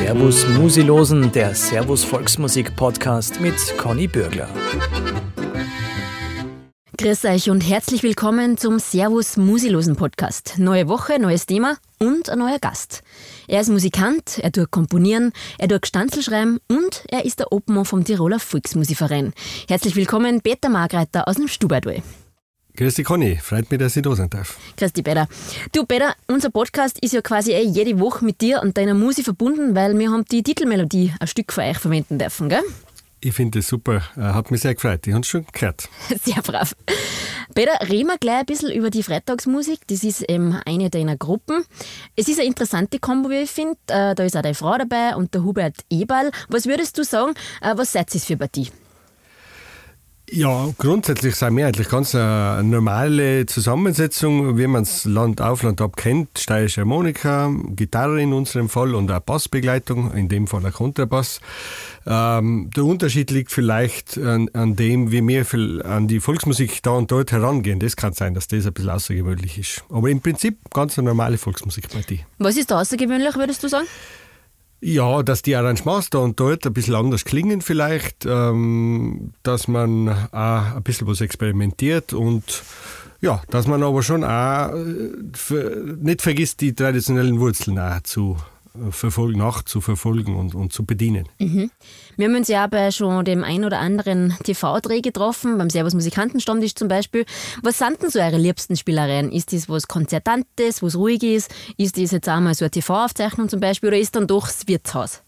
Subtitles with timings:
[0.00, 4.48] Servus Musilosen, der Servus Volksmusik Podcast mit Conny Bürgler.
[6.96, 10.54] Grüß euch und herzlich willkommen zum Servus Musilosen Podcast.
[10.56, 13.02] Neue Woche, neues Thema und ein neuer Gast.
[13.46, 17.84] Er ist Musikant, er tut komponieren, er tut Stanzel schreiben und er ist der Obmann
[17.84, 19.34] vom Tiroler Volksmusikverein.
[19.68, 22.02] Herzlich willkommen, Peter Margreiter aus dem Stubaital.
[22.76, 23.36] Grüß dich, Conny.
[23.36, 24.58] Freut mich, dass ich da sein darf.
[24.76, 25.28] Grüß dich, Peter.
[25.72, 29.24] Du, Peter, unser Podcast ist ja quasi eh jede Woche mit dir und deiner Musik
[29.24, 32.62] verbunden, weil wir haben die Titelmelodie ein Stück für euch verwenden dürfen, gell?
[33.22, 34.02] Ich finde das super.
[34.16, 35.06] Äh, hat mich sehr gefreut.
[35.06, 35.88] Ich habe es schon gehört.
[36.24, 36.74] Sehr brav.
[37.54, 39.80] Peter, reden wir gleich ein bisschen über die Freitagsmusik.
[39.88, 41.64] Das ist eben eine deiner Gruppen.
[42.16, 43.76] Es ist eine interessante Kombo, wie ich finde.
[43.88, 46.30] Äh, da ist auch deine Frau dabei und der Hubert Eberl.
[46.48, 48.70] Was würdest du sagen, äh, was seid ihr für Partie?
[50.32, 55.80] Ja, grundsätzlich sind wir eigentlich ganz eine normale Zusammensetzung, wie man es Land auf, Land
[55.80, 56.38] ab kennt.
[56.38, 61.40] Steirische Harmonika, Gitarre in unserem Fall und auch Bassbegleitung, in dem Fall ein Kontrabass.
[62.06, 67.10] Ähm, der Unterschied liegt vielleicht an, an, dem, wie wir an die Volksmusik da und
[67.10, 67.80] dort herangehen.
[67.80, 69.84] Das kann sein, dass das ein bisschen außergewöhnlich ist.
[69.88, 72.20] Aber im Prinzip ganz eine normale Volksmusikpartie.
[72.38, 73.86] Was ist da außergewöhnlich, würdest du sagen?
[74.82, 80.08] Ja, dass die Arrangements da und dort ein bisschen anders klingen vielleicht, ähm, dass man
[80.08, 82.62] auch ein bisschen was experimentiert und
[83.20, 85.64] ja, dass man aber schon auch äh,
[86.00, 88.38] nicht vergisst, die traditionellen Wurzeln auch zu
[88.90, 91.28] verfolgen, nachzuverfolgen und, und zu bedienen.
[91.38, 91.70] Mhm.
[92.16, 96.74] Wir haben uns ja bei schon dem ein oder anderen TV-Dreh getroffen, beim Servus Musikantenstammtisch
[96.74, 97.24] zum Beispiel.
[97.62, 99.32] Was sind denn so eure liebsten Spielereien?
[99.32, 101.52] Ist das was Konzertantes, was ruhig ist?
[101.76, 105.22] Ist das jetzt einmal so eine TV-Aufzeichnung zum Beispiel oder ist dann doch das Wirtshaus?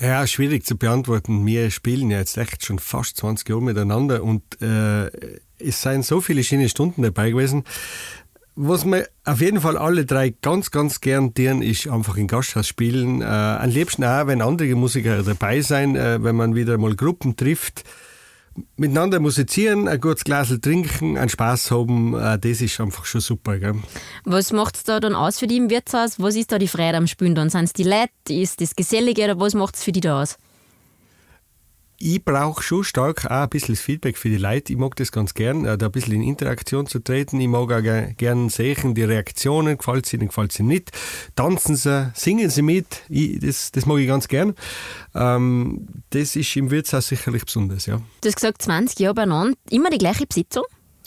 [0.00, 1.46] Ja, schwierig zu beantworten.
[1.46, 5.06] Wir spielen ja jetzt echt schon fast 20 Jahre miteinander und äh,
[5.58, 7.64] es seien so viele schöne Stunden dabei gewesen.
[8.58, 12.66] Was wir auf jeden Fall alle drei ganz, ganz gern tun, ist einfach im Gasthaus
[12.66, 13.20] spielen.
[13.20, 17.36] Äh, am liebsten auch, wenn andere Musiker dabei sein, äh, wenn man wieder mal Gruppen
[17.36, 17.84] trifft.
[18.78, 23.58] Miteinander musizieren, ein gutes Glas trinken, einen Spaß haben, äh, das ist einfach schon super.
[23.58, 23.74] Gell?
[24.24, 26.18] Was macht es da dann aus für die im Wirtshaus?
[26.18, 27.50] Was ist da die Freude am Spielen dann?
[27.50, 28.08] Sind es die Leute?
[28.30, 30.38] Ist das Gesellige oder was macht es für die da aus?
[31.98, 34.72] Ich brauche schon stark auch ein bisschen Feedback für die Leute.
[34.72, 37.40] Ich mag das ganz gern, äh, da ein bisschen in Interaktion zu treten.
[37.40, 40.92] Ich mag auch gern sehen, die Reaktionen, gefällt sie ihnen, gefällt sie nicht.
[41.34, 44.54] Tanzen sie, singen sie mit, ich, das, das mag ich ganz gern.
[45.14, 48.00] Ähm, das ist im Wirtshaus sicherlich besonders, ja.
[48.20, 50.64] Du hast gesagt, 20 Jahre beieinander, immer die gleiche Besitzung?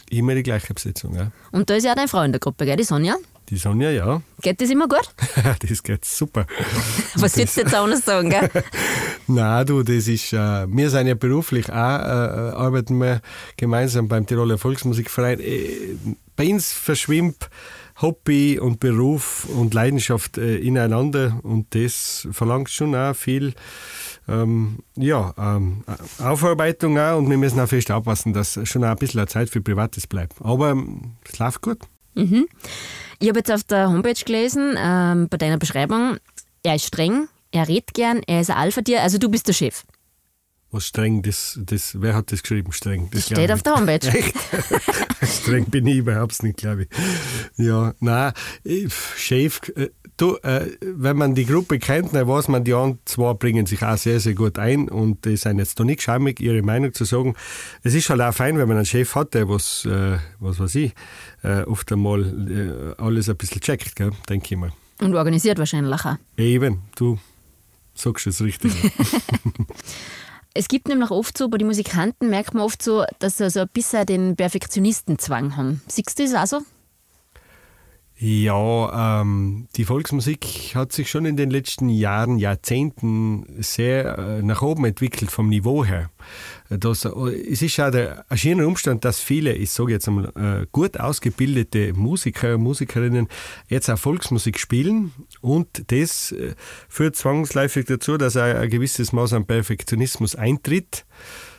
[0.09, 1.31] Immer die gleiche Besitzung, ja.
[1.51, 3.15] Und da ist ja auch deine Frau in der Gruppe, gell, die Sonja?
[3.49, 4.21] Die Sonja, ja.
[4.41, 5.09] Geht das immer gut?
[5.67, 6.45] das geht super.
[7.15, 8.49] Was würdest du jetzt anders sagen, gell?
[9.27, 13.21] Nein, du, das ist, äh, wir sind ja beruflich auch, äh, arbeiten wir
[13.57, 15.39] gemeinsam beim Tiroler Volksmusikverein.
[15.39, 15.97] Äh,
[16.35, 17.49] bei uns verschwimmt
[18.01, 23.55] Hobby und Beruf und Leidenschaft äh, ineinander und das verlangt schon auch viel
[24.27, 25.83] ähm, ja, ähm,
[26.19, 29.59] Aufarbeitung auch und wir müssen auch fest aufpassen, dass schon auch ein bisschen Zeit für
[29.59, 30.35] Privates bleibt.
[30.41, 31.79] Aber ähm, es läuft gut.
[32.19, 32.47] Mhm.
[33.19, 36.17] Ich habe jetzt auf der Homepage gelesen, ähm, bei deiner Beschreibung,
[36.63, 39.83] er ist streng, er redet gern, er ist ein Alpha-Tier, also du bist der Chef.
[40.71, 43.09] Was streng, das, das, wer hat das geschrieben, streng?
[43.11, 44.07] Das steht auf der Homepage.
[44.07, 44.35] Echt?
[45.23, 46.89] streng bin ich überhaupt nicht, glaube ich.
[47.57, 48.33] Ja, nein,
[49.15, 53.33] Chef, äh, du, äh, wenn man die Gruppe kennt, dann weiß man, die anderen zwei
[53.33, 56.61] bringen sich auch sehr, sehr gut ein und die sind jetzt da nicht schamig, ihre
[56.61, 57.35] Meinung zu sagen.
[57.81, 60.75] Es ist halt auch fein, wenn man einen Chef hat, der was, äh, was weiß
[60.75, 60.93] ich,
[61.41, 63.97] äh, oft einmal äh, alles ein bisschen checkt,
[64.29, 64.71] denke ich mal.
[65.01, 66.17] Und organisiert wahrscheinlich auch.
[66.37, 67.17] Eben, du
[67.95, 68.71] sagst es richtig.
[70.59, 73.61] es gibt nämlich oft so, bei den Musikanten merkt man oft so, dass sie so
[73.61, 75.81] ein bisschen den Perfektionistenzwang haben.
[75.87, 76.65] Siehst du das auch so?
[78.17, 84.61] Ja, ähm, die Volksmusik hat sich schon in den letzten Jahren, Jahrzehnten sehr äh, nach
[84.61, 86.09] oben entwickelt vom Niveau her.
[86.69, 87.09] Das, äh,
[87.51, 90.99] es ist auch der ein schöner Umstand, dass viele, ich sage jetzt einmal, äh, gut
[90.99, 93.27] ausgebildete Musiker, Musikerinnen
[93.67, 95.11] jetzt auch Volksmusik spielen
[95.41, 96.53] und das äh,
[96.87, 101.05] führt zwangsläufig dazu, dass ein, ein gewisses Maß an Perfektionismus eintritt.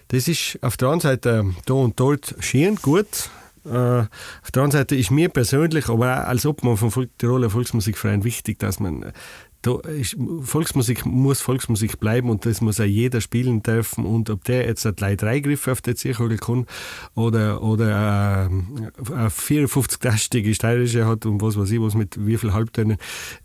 [0.08, 3.30] Das ist auf der einen Seite da und dort schön gut,
[3.64, 8.24] äh, auf der anderen Seite ist mir persönlich, aber auch als Obmann vom Tiroler Volksmusikverein
[8.24, 9.12] wichtig, dass man äh,
[9.62, 14.44] da ist, Volksmusik muss Volksmusik bleiben und das muss auch jeder spielen dürfen und ob
[14.44, 16.66] der jetzt drei Dreigriffe auf der Zirkel kann
[17.14, 22.52] oder, oder äh, eine 54-tastige steirische hat und was weiß ich, was mit wie viel
[22.52, 22.96] Halbtönen.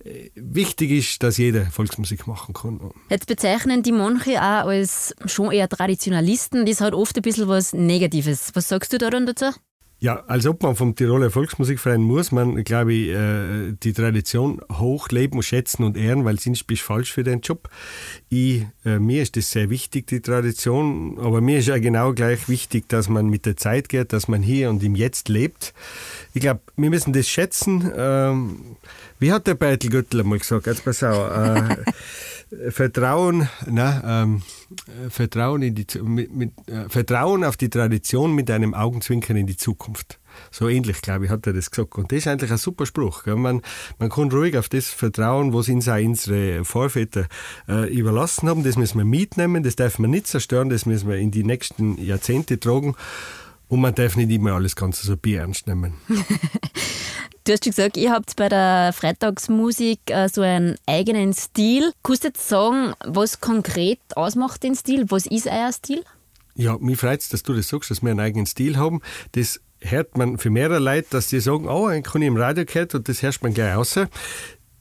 [0.04, 2.80] Äh, wichtig ist, dass jeder Volksmusik machen kann.
[3.10, 6.66] Jetzt bezeichnen die manche auch als schon eher Traditionalisten.
[6.66, 8.52] Das hat oft ein bisschen was Negatives.
[8.54, 9.48] Was sagst du da dann dazu?
[10.00, 15.84] Ja, als Obmann vom Tiroler Volksmusikverein muss man, glaube ich, äh, die Tradition hochleben, schätzen
[15.84, 17.70] und ehren, weil sonst bist du falsch für den Job.
[18.30, 22.50] Ich, äh, mir ist das sehr wichtig, die Tradition, aber mir ist ja genau gleich
[22.50, 25.74] wichtig, dass man mit der Zeit geht, dass man hier und im Jetzt lebt.
[26.34, 27.92] Ich glaube, wir müssen das schätzen.
[27.96, 28.76] Ähm,
[29.20, 30.68] wie hat der Beitel Göttler mal gesagt?
[30.68, 31.32] Jetzt pass auf.
[32.70, 34.42] Vertrauen, na, ähm,
[35.10, 39.58] Vertrauen, in die, mit, mit, äh, Vertrauen auf die Tradition mit einem Augenzwinkern in die
[39.58, 40.20] Zukunft.
[40.52, 41.96] So ähnlich, glaube ich, hat er das gesagt.
[41.96, 43.24] Und das ist eigentlich ein super Spruch.
[43.24, 43.36] Gell?
[43.36, 43.62] Man,
[44.00, 47.28] man kann ruhig auf das vertrauen, was uns auch unsere Vorväter
[47.68, 48.64] äh, überlassen haben.
[48.64, 51.98] Das müssen wir mitnehmen, das darf man nicht zerstören, das müssen wir in die nächsten
[52.04, 52.96] Jahrzehnte tragen.
[53.68, 55.96] Und man darf nicht immer alles ganz so Bier ernst nehmen.
[57.46, 61.94] Du hast schon gesagt, ihr habt bei der Freitagsmusik äh, so einen eigenen Stil.
[62.02, 65.06] Kannst du jetzt sagen, was konkret ausmacht den Stil?
[65.10, 66.04] Was ist euer Stil?
[66.56, 69.02] Ja, mich freut es, dass du das sagst, dass wir einen eigenen Stil haben.
[69.34, 72.66] Das hört man für mehrere Leute, dass die sagen, oh, einen kann ich im Radio
[72.66, 74.00] gehört und das hört man gleich raus.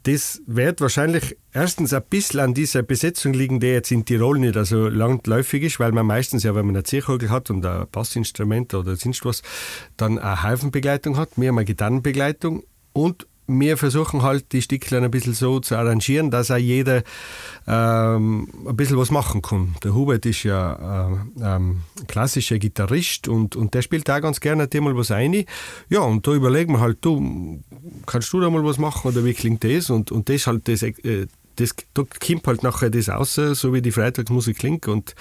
[0.05, 4.55] Das wird wahrscheinlich erstens ein bisschen an dieser Besetzung liegen, die jetzt in Tirol nicht
[4.67, 8.75] so langläufig ist, weil man meistens ja, wenn man ein Zierkogel hat und ein Bassinstrument
[8.75, 9.43] oder sonst was,
[9.97, 11.33] dann eine Haufenbegleitung hat.
[11.39, 16.51] Haben eine Gitarrenbegleitung und wir versuchen halt die Stückchen ein bisschen so zu arrangieren, dass
[16.51, 17.03] auch jeder
[17.67, 19.75] ähm, ein bisschen was machen kann.
[19.83, 24.69] Der Hubert ist ja äh, ähm, klassischer Gitarrist und, und der spielt da ganz gerne
[24.81, 25.45] mal was ein.
[25.89, 27.63] Ja, und da überlegen wir halt, du,
[28.07, 29.91] kannst du da mal was machen oder wie klingt das?
[29.91, 31.27] Und, und das halt das, äh,
[31.57, 34.89] das, da kommt halt nachher das raus, so wie die Freitagsmusik klingt.
[34.89, 35.15] Und,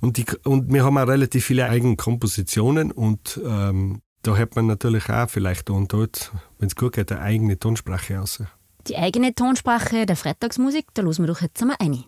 [0.00, 4.66] und, die, und wir haben auch relativ viele eigene Kompositionen und ähm, da hat man
[4.66, 8.42] natürlich auch vielleicht und dort, wenn es gut geht, eine eigene Tonsprache aus.
[8.88, 12.04] Die eigene Tonsprache der Freitagsmusik, da losen wir doch jetzt einmal ein.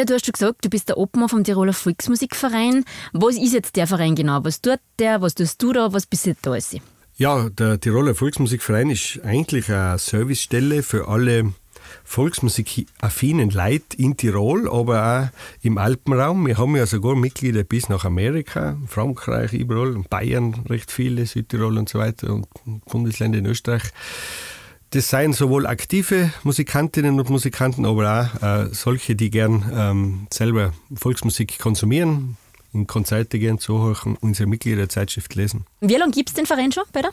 [0.00, 2.86] Peter, du hast schon gesagt, du bist der Obmann vom Tiroler Volksmusikverein.
[3.12, 4.42] Was ist jetzt der Verein genau?
[4.44, 5.20] Was tut der?
[5.20, 5.92] Was tust du da?
[5.92, 6.56] Was bist du da?
[7.16, 11.52] Ja, der Tiroler Volksmusikverein ist eigentlich eine Servicestelle für alle
[12.04, 16.46] volksmusikaffinen Leute in Tirol, aber auch im Alpenraum.
[16.46, 21.90] Wir haben ja sogar Mitglieder bis nach Amerika, Frankreich, überall, Bayern recht viele, Südtirol und
[21.90, 22.46] so weiter und
[22.86, 23.82] Bundesländer in Österreich.
[24.92, 30.72] Das seien sowohl aktive Musikantinnen und Musikanten, aber auch äh, solche, die gern ähm, selber
[30.92, 32.36] Volksmusik konsumieren,
[32.72, 35.64] in Konzerte gehen, zuhören, unsere Mitgliederzeitschrift lesen.
[35.80, 37.10] Wie lange gibt es den Verein schon, Peter?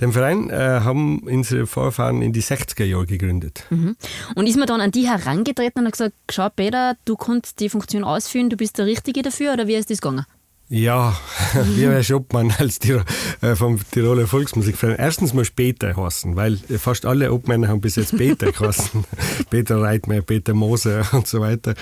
[0.00, 3.64] Den Verein äh, haben unsere Vorfahren in die 60er Jahre gegründet.
[3.70, 3.96] Mhm.
[4.36, 7.68] Und ist man dann an die herangetreten und hat gesagt, schau Peter, du kannst die
[7.68, 10.26] Funktion ausführen, du bist der Richtige dafür oder wie ist das gegangen?
[10.68, 11.16] Ja,
[11.76, 13.04] wie Herr Schoppmann als Tirol,
[13.40, 14.96] äh, vom Tiroler Volksmusikverein.
[14.96, 19.04] Erstens mal Peter heißen, weil fast alle Obmänner haben bis jetzt Peter geheißen.
[19.48, 21.74] Peter Reitmeier, Peter Moser und so weiter.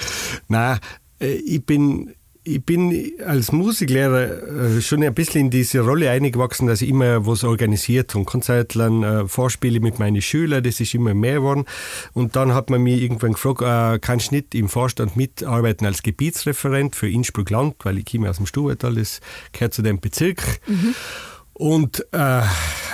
[0.49, 0.79] Nein,
[1.19, 6.67] äh, ich bin ich bin als Musiklehrer äh, schon ein bisschen in diese Rolle eingewachsen,
[6.67, 11.15] dass ich immer was organisiert und Konzertlern, äh, Vorspiele mit meinen Schülern, das ist immer
[11.15, 11.65] mehr geworden.
[12.13, 16.03] Und dann hat man mich irgendwann gefragt, äh, kannst du nicht im Vorstand mitarbeiten als
[16.03, 19.21] Gebietsreferent für Innsbruck-Land, weil ich komme aus dem Stuhltal, das
[19.53, 20.43] gehört zu dem Bezirk.
[20.67, 20.95] Mhm.
[21.55, 22.43] Und äh,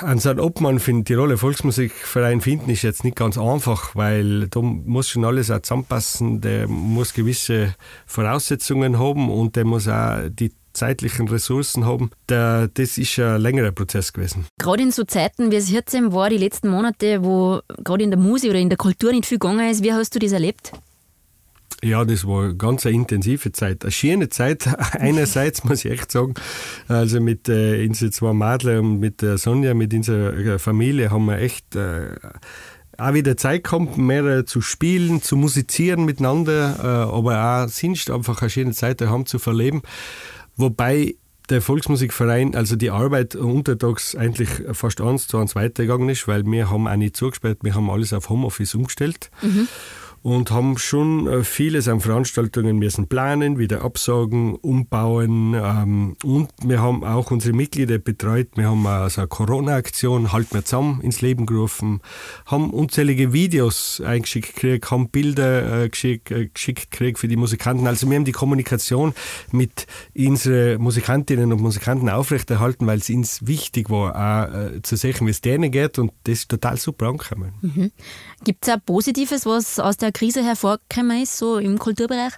[0.02, 5.08] einen Obmann für den Tiroler Volksmusikverein finden ist jetzt nicht ganz einfach, weil da muss
[5.08, 6.40] schon alles auch zusammenpassen.
[6.42, 7.74] Der muss gewisse
[8.06, 12.10] Voraussetzungen haben und der muss auch die zeitlichen Ressourcen haben.
[12.26, 14.46] Das ist ein längerer Prozess gewesen.
[14.58, 18.20] Gerade in so Zeiten, wie es jetzt war, die letzten Monate, wo gerade in der
[18.20, 20.72] Musik oder in der Kultur nicht viel gegangen ist, wie hast du das erlebt?
[21.82, 23.84] Ja, das war eine ganz intensive Zeit.
[23.84, 24.66] Eine schöne Zeit,
[24.98, 26.34] einerseits muss ich echt sagen.
[26.88, 31.24] Also mit äh, unseren zwei Mädchen und mit der Sonja, mit unserer äh, Familie haben
[31.26, 32.16] wir echt äh,
[32.98, 38.10] auch wieder Zeit kommt, mehr äh, zu spielen, zu musizieren miteinander, äh, aber auch sonst
[38.10, 39.80] einfach eine schöne Zeit daheim zu verleben.
[40.56, 41.14] Wobei
[41.48, 46.70] der Volksmusikverein, also die Arbeit untertags eigentlich fast eins zu eins weitergegangen ist, weil wir
[46.70, 49.30] haben auch nicht zugesperrt, wir haben alles auf Homeoffice umgestellt.
[49.40, 49.66] Mhm
[50.22, 56.82] und haben schon äh, vieles an Veranstaltungen müssen planen, wieder absagen, umbauen ähm, und wir
[56.82, 58.48] haben auch unsere Mitglieder betreut.
[58.54, 62.00] Wir haben also eine Corona-Aktion Halt mir zusammen ins Leben gerufen,
[62.44, 67.86] haben unzählige Videos eingeschickt gekriegt, haben Bilder äh, geschickt, äh, geschickt gekriegt für die Musikanten.
[67.86, 69.14] Also wir haben die Kommunikation
[69.52, 69.86] mit
[70.16, 75.30] unseren Musikantinnen und Musikanten aufrechterhalten, weil es uns wichtig war, auch äh, zu sehen, wie
[75.30, 77.52] es denen geht und das ist total super angekommen.
[77.62, 77.90] Mhm.
[78.44, 82.32] Gibt es auch Positives, was aus der Krise hervorgekommen ist, so im Kulturbereich?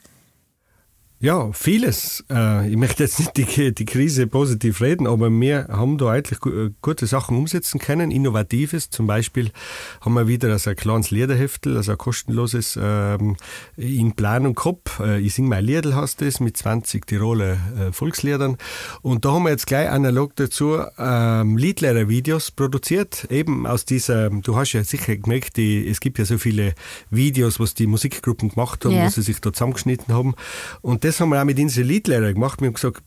[1.22, 2.24] Ja, vieles.
[2.28, 6.40] Äh, ich möchte jetzt nicht die, die Krise positiv reden, aber wir haben da eigentlich
[6.46, 8.90] äh, gute Sachen umsetzen können, Innovatives.
[8.90, 9.52] Zum Beispiel
[10.00, 13.36] haben wir wieder also ein kleines Liederheftel, also ein kostenloses ähm,
[13.76, 14.98] in Planung gehabt.
[14.98, 17.56] Äh, ich singe mein Liedl heißt das, mit 20 Tiroler
[17.92, 18.56] Volksliedern.
[19.02, 24.56] Und da haben wir jetzt gleich analog dazu ähm, Liedlehrer-Videos produziert, eben aus dieser, du
[24.56, 26.74] hast ja sicher gemerkt, die, es gibt ja so viele
[27.10, 29.06] Videos, was die Musikgruppen gemacht haben, yeah.
[29.06, 30.34] wo sie sich da zusammengeschnitten haben.
[30.80, 32.62] Und das das haben wir auch mit unseren Liedlehrern gemacht.
[32.62, 33.02] Wir haben gesagt,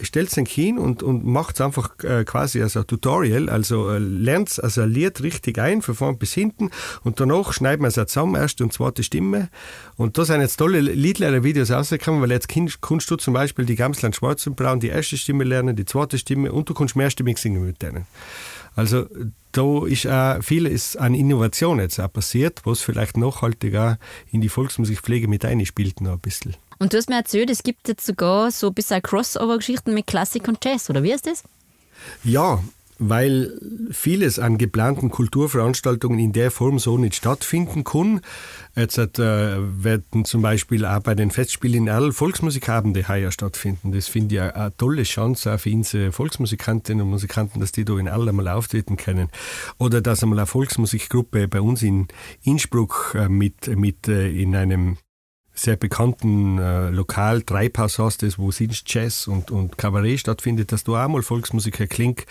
[0.00, 4.62] stellt es hin und, und macht einfach äh, quasi als ein Tutorial, also äh, lernt
[4.64, 6.70] also ein Lied richtig ein, von vorn bis hinten
[7.04, 9.50] und danach schneiden wir es zusammen, erste und zweite Stimme.
[9.96, 14.16] Und da sind jetzt tolle Liedlehrer-Videos rausgekommen, weil jetzt kannst du zum Beispiel die Gamsland
[14.16, 17.66] Schwarz und Braun die erste Stimme lernen, die zweite Stimme und du kannst mehrstimmig singen
[17.66, 18.06] mit denen.
[18.74, 19.04] Also
[19.52, 23.98] da ist auch vieles an Innovation jetzt auch passiert, was vielleicht nachhaltiger
[24.30, 26.56] in die Volksmusikpflege mit einspielt noch ein bisschen.
[26.80, 30.48] Und du hast mir erzählt, es gibt jetzt sogar so ein bisschen Crossover-Geschichten mit Klassik
[30.48, 31.44] und Jazz, oder wie ist das?
[32.24, 32.64] Ja,
[32.98, 33.58] weil
[33.90, 38.22] vieles an geplanten Kulturveranstaltungen in der Form so nicht stattfinden kann.
[38.74, 43.92] Jetzt äh, werden zum Beispiel auch bei den Festspielen in Erl Volksmusikabende heuer stattfinden.
[43.92, 47.98] Das finde ich eine, tolle Chance auch für unsere Volksmusikantinnen und Musikanten, dass die da
[47.98, 49.28] in Erl einmal auftreten können.
[49.76, 52.08] Oder dass einmal eine Volksmusikgruppe bei uns in
[52.42, 54.96] Innsbruck äh, mit, mit äh, in einem
[55.60, 60.84] sehr bekannten äh, Lokal Treibhaus hast, das, wo sonst Jazz und, und Kabarett stattfindet, dass
[60.84, 62.24] du auch mal Volksmusik erklingt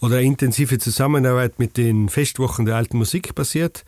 [0.00, 3.84] oder eine intensive Zusammenarbeit mit den Festwochen der alten Musik passiert.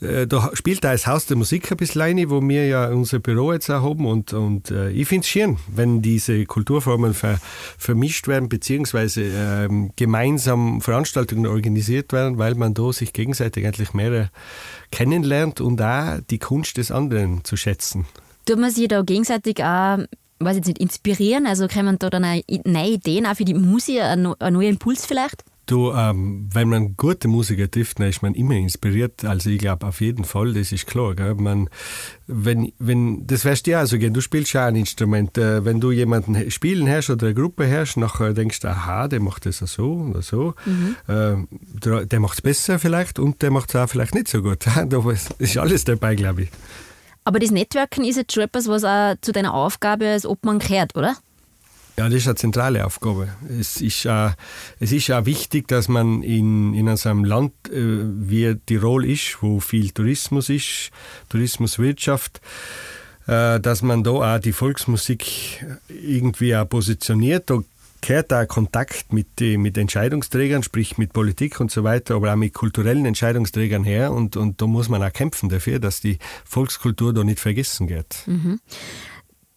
[0.00, 3.18] Äh, da spielt da das Haus der Musik ein bisschen rein, wo wir ja unser
[3.18, 4.06] Büro jetzt auch haben.
[4.06, 7.38] Und, und äh, ich finde es schön, wenn diese Kulturformen ver,
[7.76, 14.30] vermischt werden, beziehungsweise ähm, gemeinsam Veranstaltungen organisiert werden, weil man da sich gegenseitig eigentlich mehr
[14.90, 18.06] kennenlernt und auch die Kunst des anderen zu schätzen.
[18.46, 19.98] Tut man sich da gegenseitig auch
[20.40, 21.46] weiß jetzt nicht, inspirieren?
[21.46, 25.44] Also kommen da dann auch neue Ideen auch für die Musik, ein neuer Impuls vielleicht?
[25.68, 29.22] Du, ähm, wenn man gute Musiker trifft, dann ist man immer inspiriert.
[29.26, 31.14] Also ich glaube auf jeden Fall, das ist klar.
[31.14, 31.34] Gell?
[31.34, 31.68] Man,
[32.26, 35.36] wenn, wenn, das weißt du ja also gehen, du spielst ja ein Instrument.
[35.36, 39.20] Äh, wenn du jemanden spielen hörst oder eine Gruppe hörst, nachher denkst du, aha, der
[39.20, 40.54] macht das so oder so.
[40.64, 40.96] Mhm.
[41.06, 41.36] Äh,
[41.84, 44.66] der, der macht es besser vielleicht und der macht es auch vielleicht nicht so gut.
[44.88, 45.00] da
[45.38, 46.48] ist alles dabei, glaube ich.
[47.24, 50.96] Aber das Networken ist jetzt schon etwas, was auch zu deiner Aufgabe als Obmann gehört,
[50.96, 51.14] oder?
[51.98, 53.28] Ja, das ist eine zentrale Aufgabe.
[53.58, 54.30] Es ist, äh,
[54.78, 59.58] es ist auch wichtig, dass man in, in einem Land äh, wie Tirol ist, wo
[59.58, 60.92] viel Tourismus ist,
[61.28, 62.40] Tourismuswirtschaft,
[63.26, 67.50] äh, dass man da auch die Volksmusik irgendwie auch positioniert.
[67.50, 67.64] Da
[68.00, 72.54] gehört auch Kontakt mit, mit Entscheidungsträgern, sprich mit Politik und so weiter, aber auch mit
[72.54, 74.12] kulturellen Entscheidungsträgern her.
[74.12, 78.22] Und, und da muss man auch kämpfen dafür, dass die Volkskultur da nicht vergessen wird.
[78.26, 78.60] Mhm.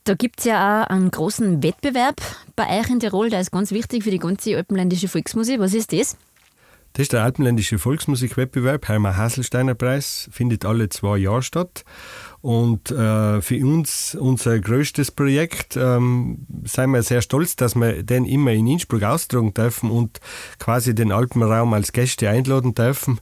[0.04, 2.22] Da gibt es ja auch einen großen Wettbewerb
[2.56, 5.60] bei euch in Tirol, der ist ganz wichtig für die ganze alpenländische Volksmusik.
[5.60, 6.18] Was ist das?
[6.94, 11.86] Das ist der Alpenländische Volksmusikwettbewerb, Heimer Hasselsteiner Preis, findet alle zwei Jahre statt.
[12.42, 18.26] Und äh, für uns, unser größtes Projekt, ähm, sind wir sehr stolz, dass wir den
[18.26, 20.20] immer in Innsbruck austragen dürfen und
[20.60, 23.22] quasi den Alpenraum als Gäste einladen dürfen.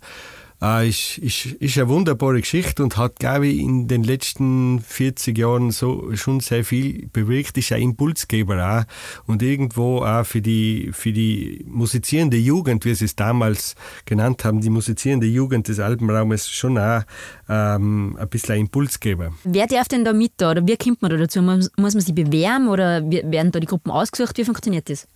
[0.61, 5.37] Äh, ist, ist, ist eine wunderbare Geschichte und hat, glaube ich, in den letzten 40
[5.37, 7.57] Jahren so schon sehr viel bewirkt.
[7.57, 13.05] Ist ein Impulsgeber auch und irgendwo auch für die, für die musizierende Jugend, wie sie
[13.05, 13.75] es damals
[14.05, 17.03] genannt haben, die musizierende Jugend des Alpenraumes schon auch
[17.47, 19.33] ähm, ein bisschen ein Impulsgeber.
[19.45, 21.41] Wer darf denn da mit da oder wie kommt man da dazu?
[21.41, 24.37] Muss man sich bewerben oder werden da die Gruppen ausgesucht?
[24.37, 25.07] Wie funktioniert das?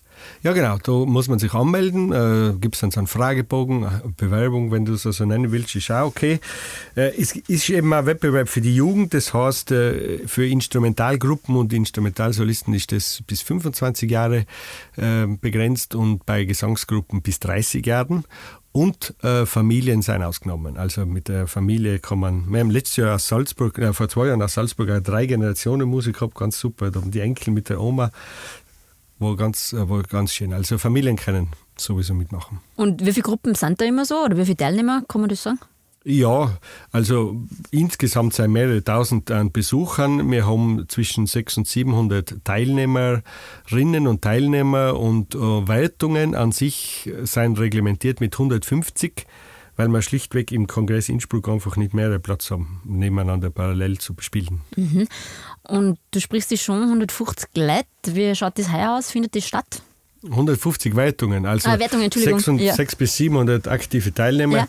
[0.41, 0.77] Ja, genau.
[0.77, 2.11] Da muss man sich anmelden.
[2.11, 5.75] Äh, Gibt es dann so einen Fragebogen, eine Bewerbung, wenn du es so nennen willst,
[5.75, 6.39] ist auch okay.
[6.95, 9.13] Äh, es ist eben ein Wettbewerb für die Jugend.
[9.13, 14.45] Das heißt, äh, für Instrumentalgruppen und Instrumentalsolisten ist das bis 25 Jahre
[14.97, 18.25] äh, begrenzt und bei Gesangsgruppen bis 30 Jahren.
[18.73, 20.77] und äh, Familien sind ausgenommen.
[20.77, 24.27] Also mit der Familie kann man, wir haben letztes Jahr aus Salzburg, äh, vor zwei
[24.27, 26.89] Jahren aus Salzburg eine drei Generationen Musik gehabt, ganz super.
[26.89, 28.11] Da haben die Enkel mit der Oma,
[29.23, 30.53] war ganz, äh, war ganz schön.
[30.53, 32.59] Also Familien können sowieso mitmachen.
[32.75, 35.43] Und wie viele Gruppen sind da immer so oder wie viele Teilnehmer, kann man das
[35.43, 35.59] sagen?
[36.05, 36.57] Ja,
[36.91, 37.37] also
[37.71, 40.29] insgesamt sind mehrere tausend an Besuchern.
[40.29, 47.57] Wir haben zwischen 600 und 700 Teilnehmerinnen und Teilnehmer und äh, Wertungen an sich sind
[47.57, 49.25] reglementiert mit 150,
[49.75, 54.61] weil wir schlichtweg im Kongress Innsbruck einfach nicht mehr Platz haben, nebeneinander parallel zu bespielen.
[54.75, 55.07] Mhm.
[55.63, 57.85] Und du sprichst dich schon 150 Leute.
[58.07, 59.11] Wie schaut das heuer aus?
[59.11, 59.81] Findet das statt?
[60.29, 62.73] 150 Wertungen, also ah, Wertungen, 6, und, ja.
[62.73, 64.67] 6 bis 700 aktive Teilnehmer.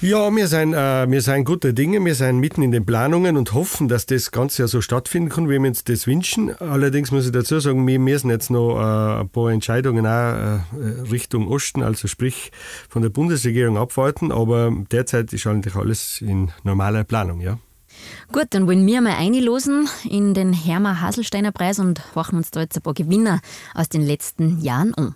[0.00, 3.36] Ja, ja wir, sind, äh, wir sind gute Dinge, wir sind mitten in den Planungen
[3.36, 6.54] und hoffen, dass das Ganze ja so stattfinden kann, wie wir uns das wünschen.
[6.60, 10.60] Allerdings muss ich dazu sagen, wir müssen jetzt noch äh, ein paar Entscheidungen auch äh,
[11.10, 12.52] Richtung Osten, also sprich
[12.88, 17.58] von der Bundesregierung abwarten, aber derzeit ist eigentlich alles in normaler Planung, ja.
[18.32, 22.60] Gut, dann wollen wir mal einlosen in den Hermer Haselsteiner Preis und horchen uns da
[22.60, 23.40] jetzt ein paar Gewinner
[23.74, 25.14] aus den letzten Jahren um.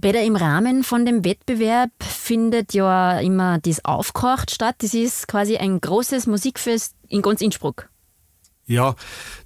[0.00, 4.76] Peter, im Rahmen von dem Wettbewerb findet ja immer das Aufkocht statt.
[4.78, 7.90] Das ist quasi ein großes Musikfest in ganz Innsbruck.
[8.66, 8.94] Ja,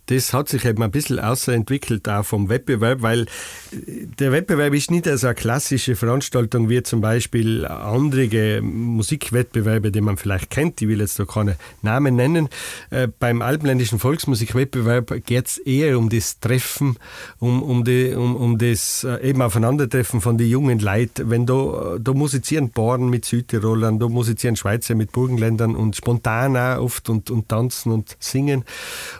[0.06, 4.90] das hat sich eben ein bisschen außerentwickelt auch vom Wettbewerb, weil äh, der Wettbewerb ist
[4.90, 10.80] nicht so eine klassische Veranstaltung wie zum Beispiel andere Musikwettbewerbe, die man vielleicht kennt.
[10.82, 12.48] Ich will jetzt da keine Namen nennen.
[12.90, 16.96] Äh, beim Alpenländischen Volksmusikwettbewerb geht es eher um das Treffen,
[17.38, 21.30] um, um, die, um, um das äh, eben Aufeinandertreffen von den jungen Leuten.
[21.30, 26.82] Wenn da, da musizieren Bauern mit Südtirolern, da musizieren Schweizer mit Burgenländern und spontan auch
[26.82, 28.64] oft und, und tanzen und singen.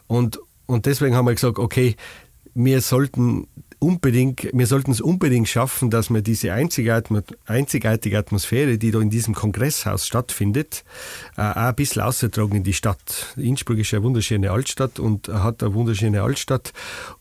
[0.06, 1.96] Und, und deswegen haben wir gesagt, okay,
[2.54, 3.48] wir sollten
[3.84, 9.34] unbedingt, wir sollten es unbedingt schaffen, dass wir diese einzigartige Atmosphäre, die da in diesem
[9.34, 10.84] Kongresshaus stattfindet,
[11.36, 13.34] äh, auch ein bisschen austragen in die Stadt.
[13.36, 16.72] Innsbruck ist eine wunderschöne Altstadt und hat eine wunderschöne Altstadt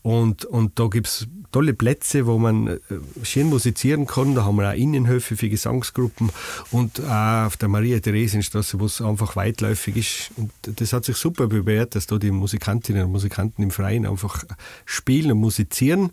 [0.02, 2.78] und, und da gibt es tolle Plätze, wo man äh,
[3.22, 4.34] schön musizieren kann.
[4.34, 6.30] Da haben wir auch Innenhöfe für Gesangsgruppen
[6.72, 10.30] und auch auf der Maria-Theresien-Straße, wo es einfach weitläufig ist.
[10.36, 14.42] Und das hat sich super bewährt, dass da die Musikantinnen und Musikanten im Freien einfach
[14.84, 16.10] spielen und musizieren.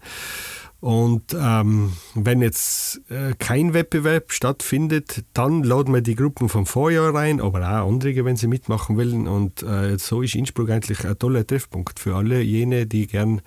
[0.79, 7.13] Und ähm, wenn jetzt äh, kein Wettbewerb stattfindet, dann laden wir die Gruppen vom Vorjahr
[7.13, 9.27] rein, aber auch andere, wenn sie mitmachen wollen.
[9.27, 13.41] Und äh, so ist Innsbruck eigentlich ein toller Treffpunkt für alle jene, die gern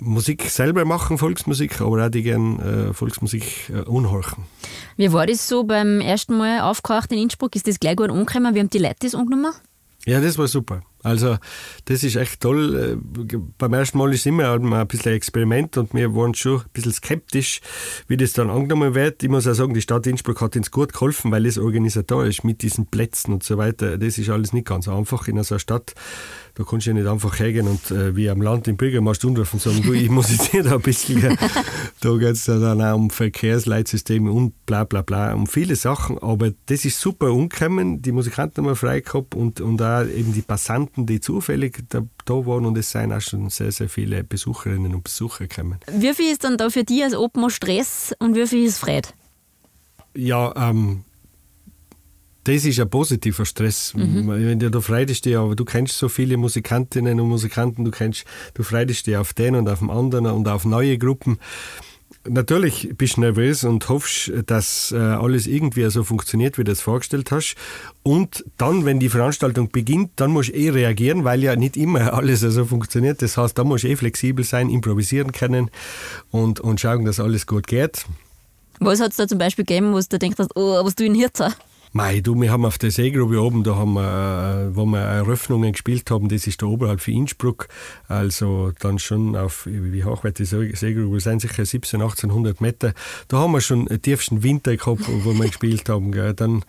[0.00, 4.44] Musik selber machen, Volksmusik, aber auch die gerne äh, Volksmusik äh, unhorchen.
[4.96, 7.54] Wie war das so beim ersten Mal aufgehaucht in Innsbruck?
[7.56, 8.54] Ist das gleich gut angekommen?
[8.54, 9.52] Wie haben die Leute das angenommen?
[10.06, 10.82] Ja, das war super.
[11.02, 11.38] Also
[11.86, 12.98] das ist echt toll.
[12.98, 16.60] Äh, beim ersten Mal ist es immer ein bisschen ein Experiment und wir waren schon
[16.60, 17.60] ein bisschen skeptisch,
[18.06, 19.22] wie das dann angenommen wird.
[19.22, 22.62] Ich muss auch sagen, die Stadt Innsbruck hat uns gut geholfen, weil es organisatorisch mit
[22.62, 25.94] diesen Plätzen und so weiter, das ist alles nicht ganz einfach in so einer Stadt
[26.60, 29.56] da kannst du ja nicht einfach hergehen und äh, wie am Land im Bürgermeister anrufen
[29.56, 31.20] und sagen, du, ich muss jetzt hier da ein bisschen,
[32.00, 36.50] da geht es dann auch um Verkehrsleitsysteme und bla bla bla, um viele Sachen, aber
[36.66, 40.42] das ist super umgekommen, die Musikanten haben wir frei gehabt und, und auch eben die
[40.42, 44.94] Passanten, die zufällig da, da waren und es sind auch schon sehr, sehr viele Besucherinnen
[44.94, 45.78] und Besucher gekommen.
[45.92, 49.08] Wie viel ist dann da für dich als Obmann Stress und wie viel ist Freude?
[50.14, 51.04] Ja, ähm,
[52.44, 53.94] das ist ein positiver Stress.
[53.94, 54.28] Mhm.
[54.28, 58.24] Wenn du, du freust dich, aber du kennst so viele Musikantinnen und Musikanten, du kennst,
[58.54, 61.38] du freust dich auf den und auf den anderen und auf neue Gruppen.
[62.28, 66.82] Natürlich bist du nervös und hoffst, dass äh, alles irgendwie so funktioniert, wie du es
[66.82, 67.54] vorgestellt hast.
[68.02, 72.12] Und dann, wenn die Veranstaltung beginnt, dann musst du eh reagieren, weil ja nicht immer
[72.14, 73.22] alles so funktioniert.
[73.22, 75.70] Das heißt, da musst du eh flexibel sein, improvisieren können
[76.30, 78.04] und, und schauen, dass alles gut geht.
[78.80, 81.54] Was hat es da zum Beispiel gegeben, wo du denkst, oh, was du in Hirza?
[81.92, 85.72] Mei, du, wir haben auf der Seegrube oben, da haben wir, äh, wo wir Eröffnungen
[85.72, 87.66] gespielt haben, das ist da oberhalb von Innsbruck,
[88.06, 92.94] also dann schon auf, wie hoch wird die Seegrube sein, sicher 17, 1800 Meter.
[93.26, 96.12] Da haben wir schon den tiefsten Winter gehabt, wo wir gespielt haben.
[96.12, 96.32] Gell.
[96.32, 96.64] Dann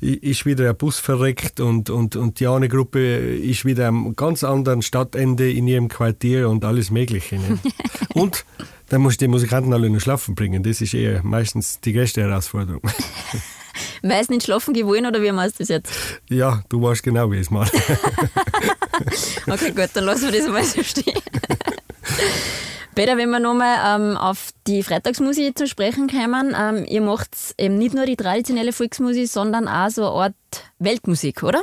[0.00, 4.42] ist wieder ein Bus verreckt und, und, und die eine Gruppe ist wieder am ganz
[4.42, 7.36] anderen Stadtende in ihrem Quartier und alles Mögliche.
[7.36, 7.58] Ne?
[8.14, 8.46] und
[8.88, 10.62] dann musst du die Musikanten alle noch schlafen bringen.
[10.62, 12.80] Das ist eher meistens die größte Herausforderung.
[14.02, 15.92] Meist nicht schlafen gewollt oder wie machst du das jetzt?
[16.28, 17.70] Ja, du weißt genau, wie ich es mache.
[19.50, 21.20] okay, gut, dann lassen wir das mal so stehen.
[22.94, 27.78] Peter, wenn wir nochmal ähm, auf die Freitagsmusik zu sprechen kommen, ähm, ihr macht eben
[27.78, 30.34] nicht nur die traditionelle Volksmusik, sondern auch so eine Art
[30.78, 31.62] Weltmusik, oder?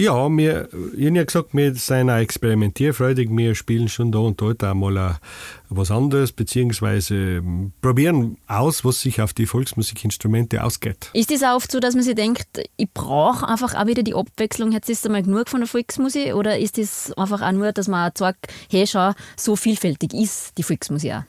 [0.00, 3.28] Ja, wir, ich habe ja gesagt, wir sind auch experimentierfreudig.
[3.30, 5.20] Wir spielen schon da und dort auch mal
[5.68, 11.10] was anderes, beziehungsweise ähm, probieren aus, was sich auf die Volksmusikinstrumente ausgeht.
[11.12, 14.14] Ist es auch oft so, dass man sich denkt, ich brauche einfach auch wieder die
[14.14, 16.34] Abwechslung, jetzt ist einmal genug von der Volksmusik?
[16.34, 20.62] Oder ist es einfach auch nur, dass man sagt, hey, schau, so vielfältig ist die
[20.62, 21.22] Volksmusik auch?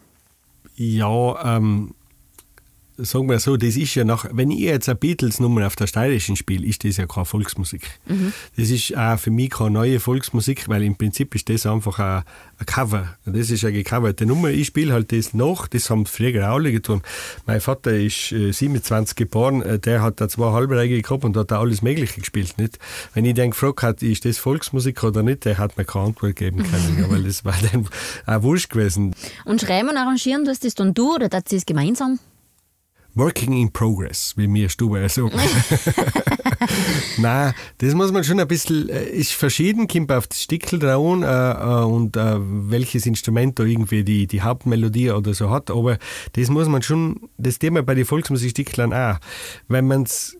[0.77, 1.93] Ja, ähm,
[2.97, 6.35] sagen wir so, das ist ja nach, wenn ich jetzt eine Beatles-Nummer auf der Steirischen
[6.35, 7.99] spiele, ist das ja keine Volksmusik.
[8.07, 8.33] Mhm.
[8.57, 12.23] Das ist auch für mich keine neue Volksmusik, weil im Prinzip ist das einfach ein,
[12.57, 13.17] ein Cover.
[13.25, 14.49] Das ist eine gecoverte Nummer.
[14.49, 17.01] Ich spiele halt das nach, das haben früher auch alle getan.
[17.45, 21.51] Mein Vater ist äh, 27 geboren, äh, der hat da zwei Halbreige gehabt und hat
[21.51, 22.57] da alles Mögliche gespielt.
[22.57, 22.79] Nicht?
[23.13, 26.35] Wenn ich den gefragt hat, ist das Volksmusik oder nicht, der hat mir keine Antwort
[26.35, 27.87] geben können, weil das war dann
[28.25, 29.15] auch wurscht gewesen.
[29.45, 32.19] Und schreiben und arrangieren, du das dann du oder das ist gemeinsam?
[33.15, 35.31] Working in Progress, wie mir Stube sagen.
[37.17, 41.21] Nein, das muss man schon ein bisschen, äh, ist verschieden, kommt auf das Stickel drauf
[41.21, 45.97] äh, äh, und äh, welches Instrument da irgendwie die, die Hauptmelodie oder so hat, aber
[46.33, 49.17] das muss man schon, das Thema bei den Volksmusiksticklern auch.
[49.67, 50.37] Wenn man es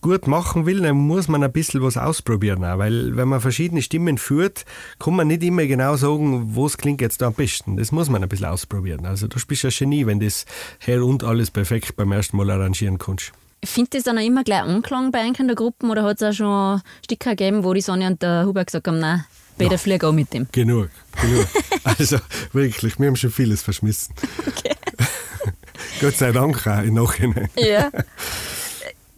[0.00, 2.64] gut machen will, dann muss man ein bisschen was ausprobieren.
[2.64, 4.64] Auch, weil wenn man verschiedene Stimmen führt,
[4.98, 7.76] kann man nicht immer genau sagen, was klingt jetzt da am besten.
[7.76, 9.06] Das muss man ein bisschen ausprobieren.
[9.06, 10.46] Also du bist ein Genie, wenn das
[10.78, 13.32] her und alles perfekt beim ersten Mal arrangieren kannst.
[13.64, 16.32] Findet das dann auch immer gleich Anklang bei einer der Gruppen oder hat es auch
[16.32, 19.24] schon Sticker gegeben, wo die Sonja und der Hubert gesagt haben, nein,
[19.56, 20.46] bei der Flieger auch mit dem?
[20.52, 21.46] Genug, genug.
[21.84, 22.18] also
[22.52, 24.14] wirklich, wir haben schon vieles verschmissen.
[24.46, 24.74] Okay.
[26.00, 27.48] Gott sei Dank auch im Nachhinein.
[27.56, 27.90] Ja.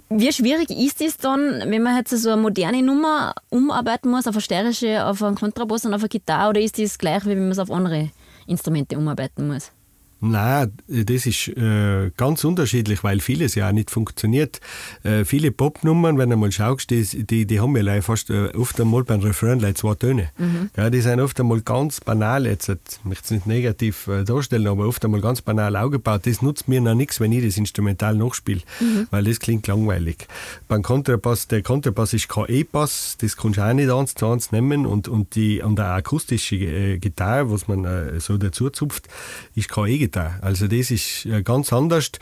[0.09, 4.37] Wie schwierig ist es dann, wenn man jetzt so eine moderne Nummer umarbeiten muss, auf
[4.37, 7.41] eine steirische, auf einen Kontrabass und auf eine Gitarre, oder ist das gleich, wie wenn
[7.41, 8.11] man es auf andere
[8.47, 9.73] Instrumente umarbeiten muss?
[10.21, 14.61] Nein, das ist äh, ganz unterschiedlich, weil vieles ja auch nicht funktioniert.
[15.03, 18.81] Äh, viele Popnummern, wenn du mal schaust, die, die, die haben ja fast äh, oft
[18.81, 20.31] einmal beim Refrain zwei Töne.
[20.39, 20.71] Mhm.
[20.75, 24.67] Ja, die sind oft einmal ganz banal, jetzt ich möchte es nicht negativ äh, darstellen,
[24.69, 26.23] aber oft einmal ganz banal aufgebaut.
[26.25, 29.09] Das nutzt mir noch nichts, wenn ich das instrumental nachspiele, mhm.
[29.11, 30.27] weil das klingt langweilig.
[30.67, 34.51] Beim Kontrabass, der Kontrabass ist kein E-Bass, das kannst du auch nicht eins zu eins
[34.51, 39.09] nehmen und, und, die, und eine akustische äh, Gitarre, was man äh, so dazu zupft,
[39.55, 40.06] ist kein E-Gitarre.
[40.11, 40.39] Gegenteil.
[40.41, 42.13] Also das ist ganz anders.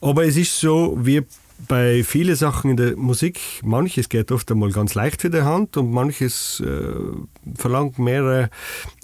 [0.00, 1.22] Aber es ist so, wie
[1.68, 5.76] bei vielen Sachen in der Musik, manches geht oft einmal ganz leicht für die Hand
[5.76, 8.50] und manches äh, verlangt mehrere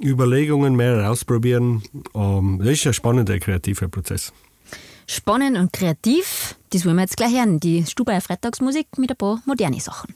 [0.02, 1.83] Überlegungen, mehrere Ausprobieren.
[2.14, 4.33] Ähm, das ist ein spannender kreativer Prozess.
[5.07, 7.61] Spannend und kreativ, das wollen wir jetzt gleich hören.
[7.61, 10.14] Die Stubaier Freitagsmusik mit ein paar modernen Sachen.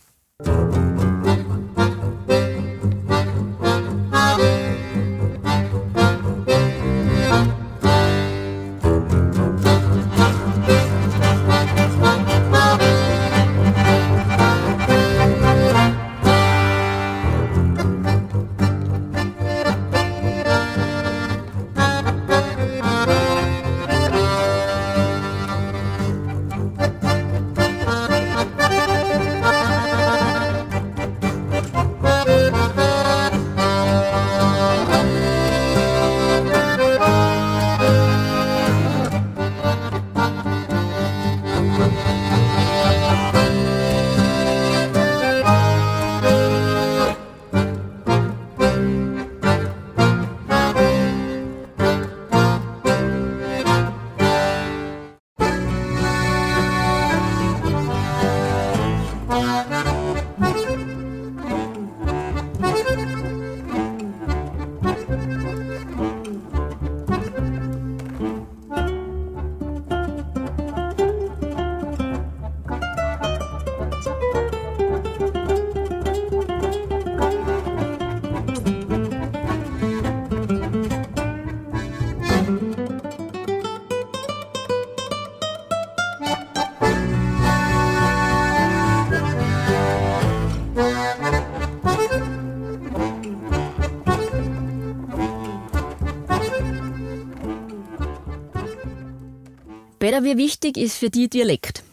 [100.03, 101.85] Peter, wie wichtig ist für dich Dialekt?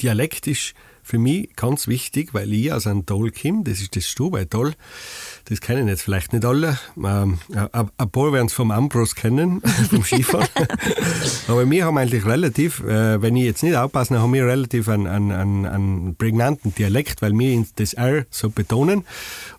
[0.00, 4.06] Dialekt ist für mich ganz wichtig, weil ich aus einem Tal komme, das ist das
[4.06, 4.74] Stubaital.
[5.46, 6.78] Das kennen jetzt vielleicht nicht alle.
[6.96, 7.40] Ähm,
[7.72, 10.46] ein paar werden es vom Ambros kennen, vom Skifahren.
[11.48, 15.08] Aber wir haben eigentlich relativ, äh, wenn ich jetzt nicht aufpasse, haben wir relativ einen,
[15.08, 19.04] einen, einen, prägnanten Dialekt, weil wir das R so betonen.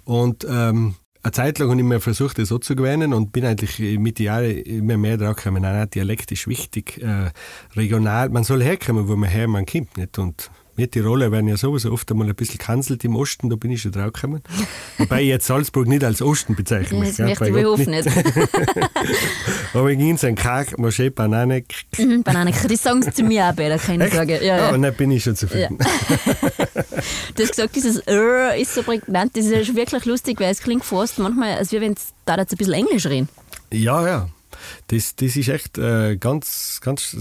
[0.06, 3.46] Und ähm, eine Zeit lang habe ich mir versucht, das so zu gewöhnen und bin
[3.46, 7.32] eigentlich mit den Jahren immer mehr drauf gekommen, nein, nein, Dialekt ist wichtig, äh,
[7.76, 10.18] regional, man soll herkommen, wo man her man kommt, nicht?
[10.18, 10.50] Und
[10.82, 13.84] wir Tiroler werden ja sowieso oft einmal ein bisschen kanzelt im Osten, da bin ich
[13.84, 14.42] schon drauf gekommen.
[14.98, 17.06] Wobei ich jetzt Salzburg nicht als Osten bezeichne.
[17.06, 18.10] Das möchte ich hoffen nicht.
[19.76, 21.64] Aber in sein Krach, Moschee, Banane.
[22.00, 24.16] Mhm, Banane, die sagen es zu mir auch besser, keine Echt?
[24.16, 24.44] Sorge.
[24.44, 24.70] Ja, ja.
[24.74, 25.78] Oh, dann bin ich schon zufrieden.
[25.80, 25.88] Ja.
[27.36, 30.84] du hast gesagt, dieses R ist so prägnant, das ist wirklich lustig, weil es klingt
[30.84, 33.30] fast manchmal, als wenn es da jetzt ein bisschen Englisch reden.
[33.72, 34.30] Ja, ja.
[34.88, 37.16] Das, das ist echt äh, ganz, ganz,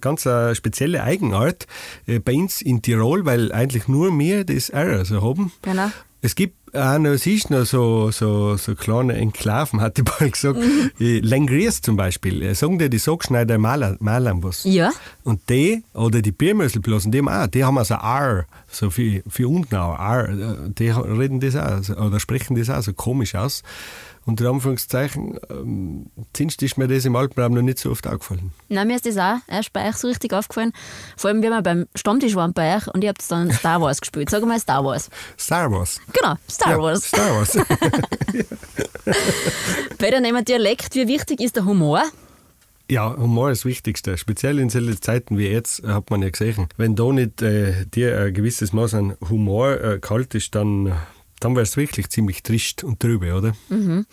[0.00, 1.66] ganz eine spezielle Eigenart
[2.06, 5.52] äh, bei uns in Tirol, weil eigentlich nur wir das R so haben.
[5.62, 5.90] Genau.
[6.24, 10.60] Es gibt auch noch, siehst noch so, so, so kleine Enklaven, hat die bald gesagt.
[10.60, 11.70] Mhm.
[11.82, 14.62] Zum Beispiel, äh, sagen die die Sockschneider Malern, Malern was.
[14.62, 14.92] Ja.
[15.24, 19.48] Und die, oder die Biermösselblasen, die haben auch, die haben also R, so für, für
[19.48, 23.64] unten auch, R, äh, die reden das auch, oder sprechen das auch so komisch aus
[24.24, 28.52] unter Anführungszeichen, ähm, zumindest ist mir das im Alpenraum noch nicht so oft aufgefallen.
[28.68, 30.72] Nein, mir ist das auch erst bei euch so richtig aufgefallen.
[31.16, 34.00] Vor allem, wenn wir beim Stammtisch waren bei euch und ihr habt dann Star Wars
[34.00, 34.30] gespielt.
[34.30, 35.10] Sag mal Star Wars.
[35.38, 36.00] Star Wars.
[36.12, 37.04] Genau, Star ja, Wars.
[37.04, 37.56] Star Wars.
[39.98, 42.02] bei dem Dialekt, wie wichtig ist der Humor?
[42.90, 44.18] Ja, Humor ist das Wichtigste.
[44.18, 48.20] Speziell in solchen Zeiten wie jetzt hat man ja gesehen, wenn da nicht äh, dir
[48.20, 50.92] ein gewisses Maß an Humor äh, kalt ist, dann
[51.44, 53.52] dann wäre es wirklich ziemlich trist und trübe, oder?
[53.68, 54.06] Mhm.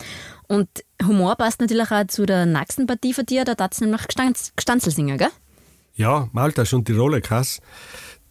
[0.47, 0.69] Und
[1.03, 4.91] Humor passt natürlich auch zu der nächsten Partie von dir, da darf es nämlich Gestanzel
[4.91, 5.29] singen, gell?
[5.95, 7.61] Ja, Malta schon die Rolle Kass.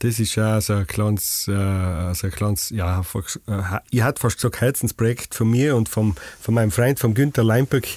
[0.01, 4.37] Das ist ja so ein kleines, äh, so ein kleines ja, äh, ich hatte fast
[4.37, 7.89] gesagt Herzensprojekt von mir und vom, von meinem Freund, vom Günther Leimböck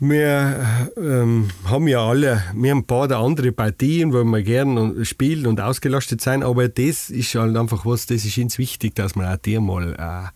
[0.00, 5.46] wir ähm, haben ja alle, wir haben ein paar andere Partien, wo wir gerne spielen
[5.46, 9.26] und ausgelastet sein, aber das ist halt einfach was, das ist uns wichtig, dass man
[9.26, 10.28] auch dir mal äh,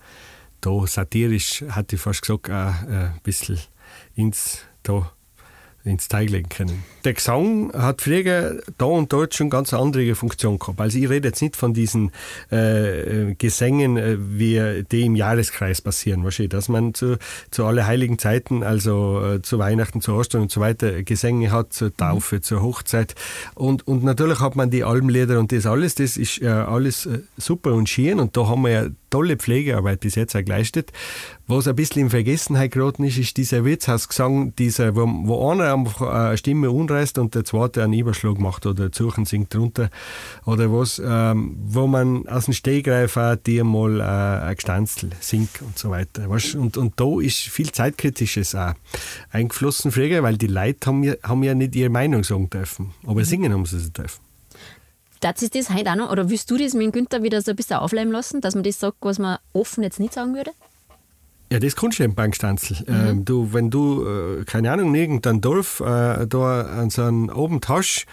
[0.61, 3.59] da satirisch, hatte ich fast gesagt, äh, ein bisschen
[4.15, 5.13] ins da
[5.85, 6.85] ins Teig legen können.
[7.05, 10.81] Der Gesang hat früher da und dort schon ganz andere Funktion gehabt.
[10.81, 12.13] Also ich rede jetzt nicht von diesen
[12.51, 17.19] äh, äh Gesängen, äh, wie die im Jahreskreis passieren, wahrscheinlich, dass man zu,
[17.51, 21.73] zu alle heiligen Zeiten, also äh, zu Weihnachten, zu Ostern und so weiter, Gesänge hat,
[21.73, 22.43] zur Taufe, mhm.
[22.43, 23.15] zur Hochzeit.
[23.55, 27.73] Und, und natürlich hat man die Almlieder und das alles, das ist äh, alles super
[27.75, 30.91] und schön und da haben wir ja tolle Pflegearbeit bis jetzt auch geleistet.
[31.47, 36.01] Was ein bisschen in Vergessenheit geraten ist, ist dieser Wirtshausgesang, dieser, wo, wo einer einfach
[36.01, 39.91] eine Stimme unreißt und der zweite einen Überschlag macht oder Zuchen singt drunter.
[40.47, 45.61] Oder was, ähm, wo man aus dem Stehgreif auch dir mal äh, ein Gestanzel singt
[45.61, 46.29] und so weiter.
[46.29, 48.73] Und, und da ist viel Zeitkritisches auch
[49.31, 52.95] eingeflossen früher, weil die Leute haben ja, haben ja nicht ihre Meinung sagen dürfen.
[53.07, 54.32] Aber singen haben sie sie dürfen.
[55.23, 57.57] Das ist das heute auch noch, oder willst du das mit Günther wieder so ein
[57.57, 60.51] bisschen aufleben lassen, dass man das sagt, was man offen jetzt nicht sagen würde?
[61.53, 62.79] Ja, das kannst du im Bankstanzel.
[62.89, 63.09] Mhm.
[63.09, 67.69] Ähm, du, wenn du, äh, keine Ahnung, irgendein Dorf äh, da an so einem Abend
[67.69, 68.07] hast,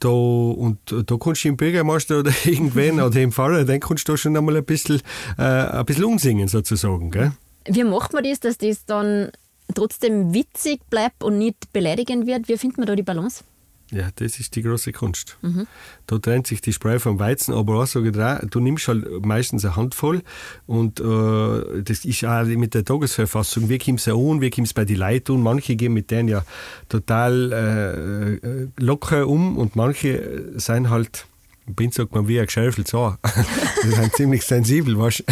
[0.00, 4.12] da, und da kannst du im Bürgermeister oder irgendwen oder im Pfarrer, dann kannst du
[4.12, 5.00] da schon einmal ein bisschen,
[5.38, 7.12] äh, ein bisschen umsingen sozusagen.
[7.12, 7.30] Gell?
[7.66, 9.30] Wie macht man das, dass das dann
[9.72, 12.48] trotzdem witzig bleibt und nicht beleidigend wird?
[12.48, 13.44] Wie findet man da die Balance?
[13.92, 15.36] Ja, das ist die große Kunst.
[15.42, 15.66] Mhm.
[16.06, 19.64] Da trennt sich die Spreu vom Weizen, aber auch ich auch, du nimmst halt meistens
[19.64, 20.22] eine Handvoll
[20.66, 24.74] und äh, das ist auch mit der Tagesverfassung, wie kommt es an, wie kommt es
[24.74, 25.42] bei den Leuten an.
[25.42, 26.44] Manche gehen mit denen ja
[26.88, 31.26] total äh, locker um und manche sind halt,
[31.66, 33.16] bin sagt man wie ein geschärfelt so.
[33.82, 35.24] die sind ziemlich sensibel, weißt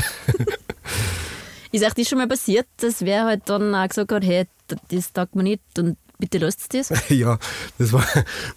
[1.71, 4.47] Ist euch das schon mal passiert, dass wer halt dann auch gesagt hat, hey,
[4.91, 6.93] das taugt mir nicht und Bitte lasst das?
[7.11, 7.39] ja,
[7.79, 8.05] das war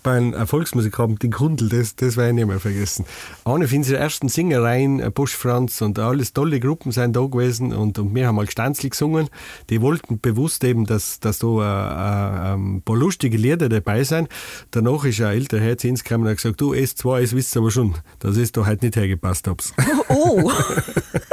[0.01, 3.05] bei einem Erfolgsmusikabend in Grundl, das, das werde ich nicht mehr vergessen.
[3.45, 7.71] Eine von unseren ersten Singereien, äh, Busch Franz und alles tolle Gruppen sind da gewesen
[7.71, 9.29] und, und wir haben mal Stanzli gesungen.
[9.69, 14.27] Die wollten bewusst eben, dass, dass da äh, äh, ein paar lustige Lieder dabei sind.
[14.71, 17.55] Danach ist ein älterer Herr zu uns gekommen und hat gesagt, du S2, es wisst
[17.55, 19.73] ihr aber schon, dass es da heute nicht hergepasst hab's.
[20.09, 20.51] Oh!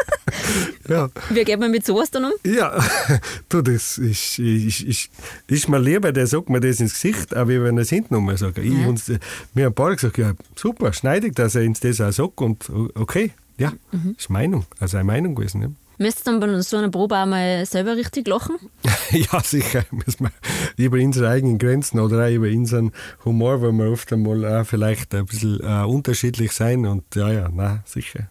[0.89, 1.09] ja.
[1.31, 2.33] Wie geht man mit sowas dann um?
[2.45, 2.79] Ja,
[3.49, 5.11] du, das ist, ist, ist,
[5.47, 8.37] ist mir lieber, der sagt mir das ins Gesicht, aber wenn er es hinten nochmal
[8.37, 8.59] sagt.
[8.59, 8.87] Ich, ja.
[8.87, 9.09] uns,
[9.55, 12.71] mir haben ein paar gesagt, ja, super, schneidig, dass er uns das auch sagt und
[12.95, 14.15] okay, ja, mhm.
[14.17, 15.63] ist Meinung, also eine Meinung gewesen.
[15.63, 15.69] Ja.
[16.01, 18.57] Müsstest du dann bei so einer Probe auch mal selber richtig lachen?
[19.11, 19.85] ja, sicher.
[19.91, 20.31] Müssen wir
[20.77, 22.93] über unsere eigenen Grenzen oder auch über unseren
[23.25, 27.51] Humor, weil wir oft einmal auch vielleicht ein bisschen äh, unterschiedlich sein und ja, ja,
[27.53, 28.29] na sicher.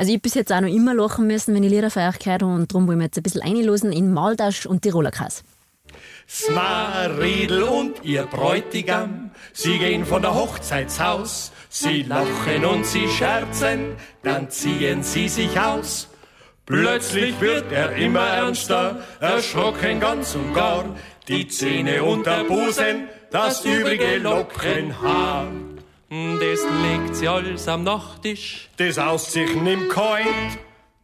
[0.00, 2.18] Also ich habe bis jetzt auch noch immer lachen müssen, wenn ich Lieder von euch
[2.18, 5.42] gehört habe und darum wollen wir jetzt ein bisschen einlosen in Maldasch und Tiroler Kass.
[6.26, 14.48] Smaridel und ihr Bräutigam, sie gehen von der Hochzeitshaus, sie lachen und sie scherzen, dann
[14.48, 16.08] ziehen sie sich aus.
[16.64, 20.96] Plötzlich wird er immer ernster, erschrocken ganz und gar,
[21.28, 25.48] die Zähne und der Busen, das übrige Lockenhaar.
[26.10, 30.26] Das legt sie alles am Nachttisch, das aus sich nimmt kein.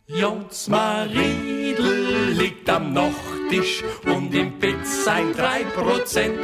[0.09, 6.41] Jons Maridel liegt am Nachttisch und im Bett sein drei Prozent.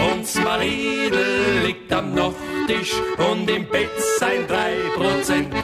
[0.00, 2.94] Jons Maridel liegt am Nachttisch
[3.30, 5.54] und im Bett sein drei Prozent.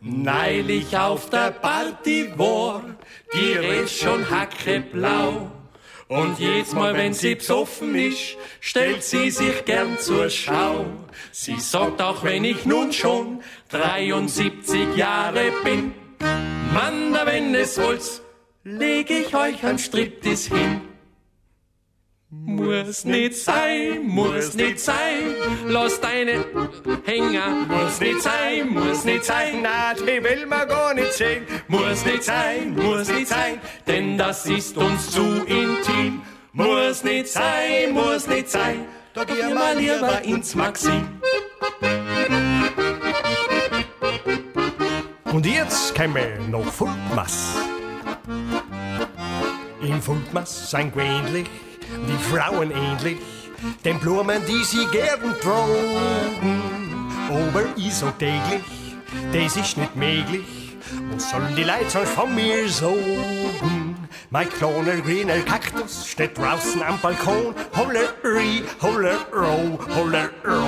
[0.00, 2.82] Neulich auf der Party war
[3.36, 5.50] die Rede schon hackeblau.
[6.08, 10.86] Und jedes Mal, wenn sie besoffen ist, stellt sie sich gern zur Schau.
[11.32, 15.92] Sie sagt auch, wenn ich nun schon 73 Jahre bin,
[16.72, 18.22] Mann, wenn es wollt,
[18.62, 20.80] leg ich euch ein Striptease hin.
[22.44, 25.34] Muss nicht sein, muss nicht sein,
[25.66, 26.44] lass deine
[27.04, 27.66] Hänger.
[27.68, 31.46] Muss nicht sein, muss nicht sein, na, die will man gar nicht sehen.
[31.68, 36.22] Muss nicht sein, muss nicht sein, denn das ist uns zu intim.
[36.52, 41.06] Muss nicht sein, muss nicht sein, da gehen wir lieber ins Maxim.
[45.24, 47.56] Und jetzt käme noch Fultmass.
[49.82, 51.46] In Fultmass sein gewöhnlich
[51.90, 53.18] die Frauen ähnlich,
[53.84, 56.62] den Blumen, die sie gern trugen.
[57.28, 58.62] Aber ich so täglich,
[59.32, 60.76] das ist nicht möglich,
[61.12, 64.08] was sollen die Leute sonst von mir sagen?
[64.30, 70.66] Mein kleiner grüner Kaktus steht draußen am Balkon, Holleri, Hollero, Hollero.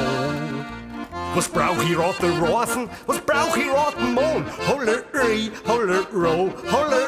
[1.34, 2.88] Was brauch ich rote Rosen?
[3.06, 4.44] Was brauch ich roten Mohn?
[4.66, 7.07] Holleri, Hollero, Hollero.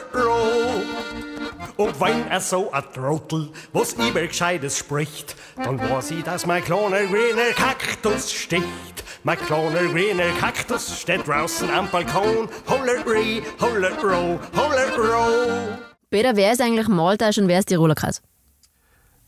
[1.77, 6.65] Und wenn er so ein Trottel was über Gescheites spricht, dann weiß ich, dass mein
[6.65, 9.05] kleiner grüner Kaktus sticht.
[9.23, 12.49] Mein kleiner grüner Kaktus steht draußen am Balkon.
[12.69, 15.79] Holleri, Hollero, Hollero.
[16.11, 18.23] Peter, wer ist eigentlich Maltasch und wer ist Tiroler Kass?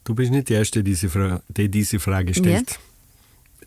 [0.04, 2.78] Du bist nicht die Erste, die diese, Fra die diese Frage stellt.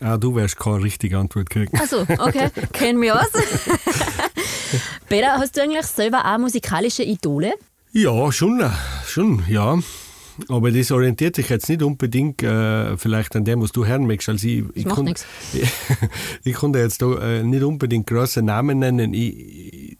[0.00, 0.12] Ja?
[0.12, 1.74] Ah, du wirst keine richtige Antwort kriegen.
[1.78, 2.50] Achso, okay.
[2.72, 3.30] Kennen wir aus.
[5.08, 7.54] Peter, hast du eigentlich selber auch musikalische Idole?
[7.96, 8.62] Ja, schon,
[9.06, 9.78] schon, ja.
[10.48, 14.28] Aber das orientiert sich jetzt nicht unbedingt äh, vielleicht an dem, was du hören möchtest.
[14.28, 15.06] Also ich, ich, kann,
[15.54, 15.72] ich,
[16.44, 19.14] ich konnte jetzt da äh, nicht unbedingt große Namen nennen.
[19.14, 19.96] Ich,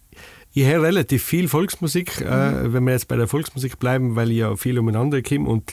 [0.52, 2.26] ich höre relativ viel Volksmusik, mhm.
[2.26, 5.48] äh, wenn wir jetzt bei der Volksmusik bleiben, weil ich ja viel umeinander komme.
[5.48, 5.72] Und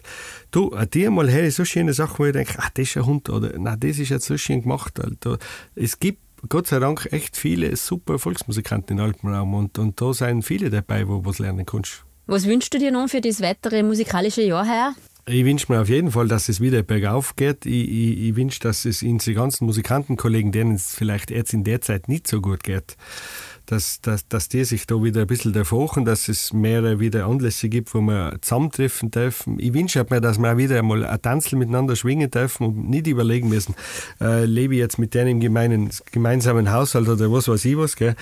[0.52, 3.06] du, dir mal höre ich so schöne Sachen, wo ich denke, ah, das ist ein
[3.06, 4.98] Hund oder na, das ist jetzt so schön gemacht.
[4.98, 5.40] Alter.
[5.76, 10.44] Es gibt Gott sei Dank echt viele super Volksmusikanten im Alpenraum und, und da sind
[10.44, 12.06] viele dabei, wo was lernen kannst.
[12.26, 14.96] Was wünschst du dir nun für das weitere musikalische Jahr her?
[15.26, 17.66] Ich wünsche mir auf jeden Fall, dass es wieder bergauf geht.
[17.66, 21.82] Ich, ich, ich wünsche, dass es unsere ganzen Musikantenkollegen, denen es vielleicht jetzt in der
[21.82, 22.98] Zeit nicht so gut geht,
[23.66, 27.70] dass, dass, dass die sich da wieder ein bisschen erfachen, dass es mehrere wieder Anlässe
[27.70, 29.60] gibt, wo wir zusammentreffen dürfen.
[29.60, 33.08] Ich wünsche mir, dass wir auch wieder einmal ein Tanzel miteinander schwingen dürfen und nicht
[33.08, 33.76] überlegen müssen,
[34.20, 37.96] äh, lebe ich jetzt mit denen im gemeinen, gemeinsamen Haushalt oder was weiß ich was.
[37.96, 38.16] Gell?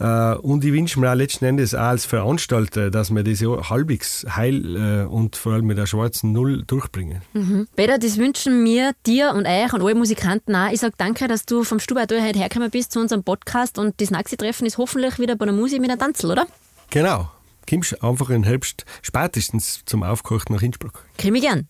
[0.00, 3.70] Äh, und ich wünsche mir auch letzten Endes auch als Veranstalter, dass wir das Jahr
[3.70, 7.22] halbwegs heil äh, und vor allem mit der schwarzen Null durchbringen.
[7.32, 7.68] Mhm.
[7.76, 10.70] Peter, das wünschen wir dir und euch und allen Musikanten auch.
[10.72, 14.10] Ich sage danke, dass du vom Stubai heute hergekommen bist zu unserem Podcast und das
[14.10, 16.46] nächste Treffen ist hoffentlich wieder bei der Musik mit einem Tanzel, oder?
[16.90, 17.30] Genau.
[17.68, 21.04] Kommst einfach im Herbst spätestens zum Aufkochen nach Innsbruck.
[21.20, 21.68] Komm ich gern.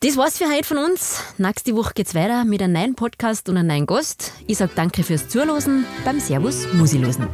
[0.00, 1.20] Das war's für heute von uns.
[1.38, 4.32] Nächste Woche geht's weiter mit einem neuen Podcast und einem neuen Gast.
[4.46, 7.28] Ich sage danke fürs Zuhören beim Servus Musilosen.